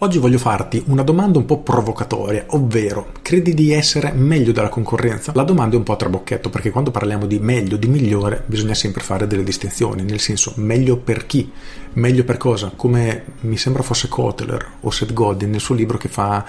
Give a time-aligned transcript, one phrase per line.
[0.00, 5.32] Oggi voglio farti una domanda un po' provocatoria, ovvero credi di essere meglio della concorrenza?
[5.34, 8.74] La domanda è un po' a trabocchetto perché quando parliamo di meglio, di migliore, bisogna
[8.74, 11.50] sempre fare delle distinzioni, nel senso meglio per chi,
[11.94, 16.06] meglio per cosa, come mi sembra fosse Kotler o Seth Godin nel suo libro che
[16.06, 16.46] fa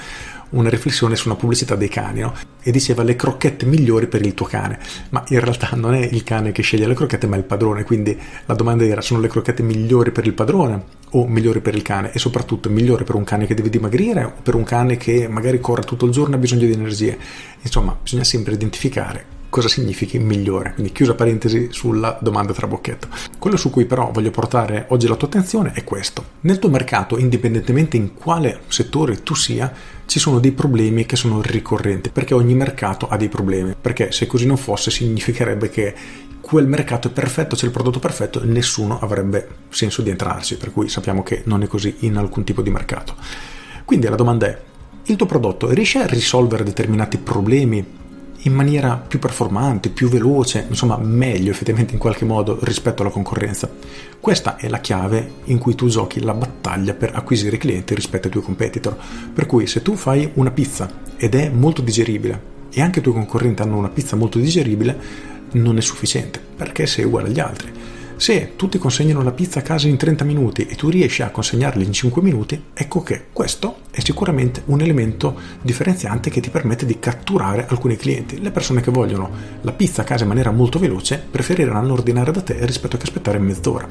[0.52, 2.34] una riflessione su una pubblicità dei cani no?
[2.62, 4.78] e diceva le crocchette migliori per il tuo cane,
[5.10, 8.16] ma in realtà non è il cane che sceglie le crocchette ma il padrone, quindi
[8.46, 12.12] la domanda era sono le crocchette migliori per il padrone o migliori per il cane
[12.12, 15.60] e soprattutto migliore per un cane che deve dimagrire o per un cane che magari
[15.60, 17.18] corre tutto il giorno e ha bisogno di energie.
[17.62, 20.74] Insomma, bisogna sempre identificare cosa significhi migliore.
[20.74, 23.08] Quindi chiusa parentesi sulla domanda trabocchetto.
[23.38, 26.24] Quello su cui però voglio portare oggi la tua attenzione è questo.
[26.42, 29.72] Nel tuo mercato, indipendentemente in quale settore tu sia,
[30.06, 34.26] ci sono dei problemi che sono ricorrenti, perché ogni mercato ha dei problemi, perché se
[34.28, 35.94] così non fosse significherebbe che
[36.50, 40.90] quel mercato è perfetto, c'è il prodotto perfetto nessuno avrebbe senso di entrarci, per cui
[40.90, 43.14] sappiamo che non è così in alcun tipo di mercato.
[43.86, 44.60] Quindi la domanda è,
[45.04, 47.86] il tuo prodotto riesce a risolvere determinati problemi
[48.44, 53.70] in maniera più performante, più veloce, insomma meglio effettivamente in qualche modo rispetto alla concorrenza.
[54.20, 58.32] Questa è la chiave in cui tu giochi la battaglia per acquisire clienti rispetto ai
[58.32, 58.98] tuoi competitor.
[59.32, 63.14] Per cui se tu fai una pizza ed è molto digeribile e anche i tuoi
[63.14, 67.72] concorrenti hanno una pizza molto digeribile, non è sufficiente perché sei uguale agli altri.
[68.20, 71.82] Se tutti consegnano la pizza a casa in 30 minuti e tu riesci a consegnarla
[71.82, 77.00] in 5 minuti, ecco che questo è sicuramente un elemento differenziante che ti permette di
[77.00, 78.42] catturare alcuni clienti.
[78.42, 79.30] Le persone che vogliono
[79.62, 83.40] la pizza a casa in maniera molto veloce preferiranno ordinare da te rispetto che aspettare
[83.40, 83.88] mezz'ora.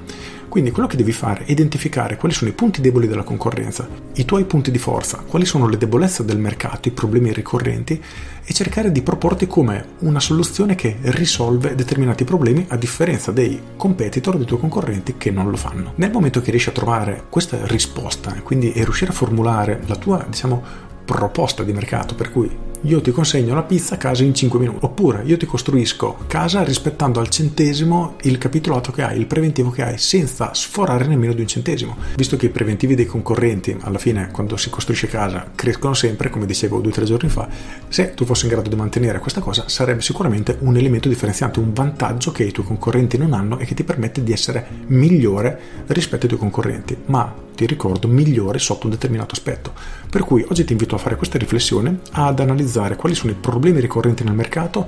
[0.49, 4.25] Quindi quello che devi fare è identificare quali sono i punti deboli della concorrenza, i
[4.25, 8.03] tuoi punti di forza, quali sono le debolezze del mercato, i problemi ricorrenti
[8.45, 14.18] e cercare di proporti come una soluzione che risolve determinati problemi a differenza dei competitor,
[14.21, 15.93] dei tuoi concorrenti che non lo fanno.
[15.97, 20.25] Nel momento che riesci a trovare questa risposta, quindi e riuscire a formulare la tua,
[20.29, 20.63] diciamo,
[21.05, 24.79] proposta di mercato, per cui io ti consegno la pizza a casa in 5 minuti,
[24.83, 29.83] oppure io ti costruisco casa rispettando al centesimo il capitolato che hai, il preventivo che
[29.83, 31.97] hai, senza sforare nemmeno di un centesimo.
[32.17, 36.47] Visto che i preventivi dei concorrenti, alla fine, quando si costruisce casa, crescono sempre, come
[36.47, 37.49] dicevo due o tre giorni fa,
[37.89, 41.73] se tu fossi in grado di mantenere questa cosa, sarebbe sicuramente un elemento differenziante, un
[41.73, 46.23] vantaggio che i tuoi concorrenti non hanno e che ti permette di essere migliore rispetto
[46.23, 46.97] ai tuoi concorrenti.
[47.07, 49.73] Ma ti ricordo, migliore sotto un determinato aspetto.
[50.09, 53.81] Per cui oggi ti invito a fare questa riflessione, ad analizzare quali sono i problemi
[53.81, 54.87] ricorrenti nel mercato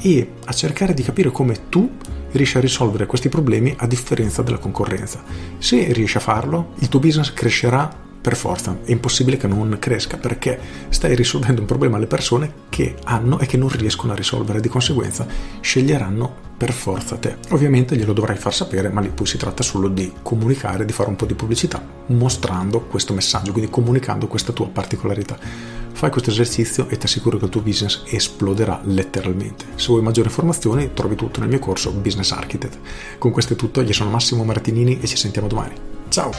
[0.00, 1.90] e a cercare di capire come tu
[2.32, 5.22] riesci a risolvere questi problemi a differenza della concorrenza.
[5.58, 10.16] Se riesci a farlo, il tuo business crescerà per forza, è impossibile che non cresca
[10.16, 10.58] perché
[10.90, 14.68] stai risolvendo un problema alle persone che hanno e che non riescono a risolvere, di
[14.68, 15.26] conseguenza
[15.60, 17.38] sceglieranno per forza te.
[17.50, 21.08] Ovviamente glielo dovrai far sapere, ma lì poi si tratta solo di comunicare, di fare
[21.08, 25.81] un po' di pubblicità, mostrando questo messaggio, quindi comunicando questa tua particolarità.
[26.02, 29.66] Fai questo esercizio e ti assicuro che il tuo business esploderà letteralmente.
[29.76, 32.78] Se vuoi maggiori informazioni trovi tutto nel mio corso Business Architect.
[33.18, 35.74] Con questo è tutto, io sono Massimo Martinini e ci sentiamo domani.
[36.08, 36.32] Ciao!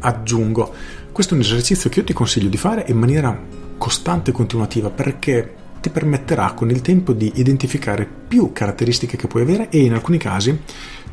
[0.00, 0.72] aggiungo,
[1.10, 3.36] questo è un esercizio che io ti consiglio di fare in maniera
[3.76, 5.54] costante e continuativa perché
[5.88, 10.18] ti permetterà con il tempo di identificare più caratteristiche che puoi avere e in alcuni
[10.18, 10.56] casi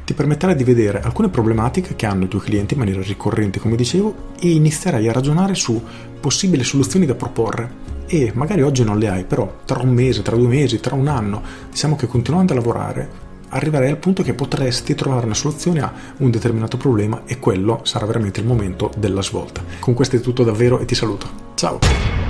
[0.04, 3.76] ti permetterà di vedere alcune problematiche che hanno i tuoi clienti in maniera ricorrente, come
[3.76, 5.82] dicevo, e inizierai a ragionare su
[6.20, 7.84] possibili soluzioni da proporre.
[8.06, 11.08] E magari oggi non le hai, però tra un mese, tra due mesi, tra un
[11.08, 13.10] anno, diciamo che continuando a lavorare,
[13.50, 18.06] arriverai al punto che potresti trovare una soluzione a un determinato problema e quello sarà
[18.06, 19.64] veramente il momento della svolta.
[19.80, 21.54] Con questo è tutto davvero e ti saluto.
[21.56, 22.25] Ciao!